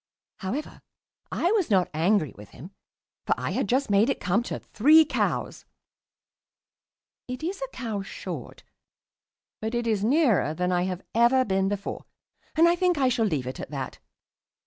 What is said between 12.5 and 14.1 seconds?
and I think I shall leave it at that.